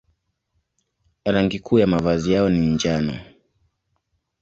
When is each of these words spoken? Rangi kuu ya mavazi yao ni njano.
Rangi 1.25 1.59
kuu 1.59 1.79
ya 1.79 1.87
mavazi 1.87 2.31
yao 2.33 2.49
ni 2.49 2.59
njano. 2.67 3.19